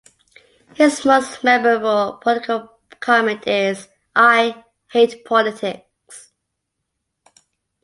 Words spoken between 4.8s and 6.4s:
hate politics.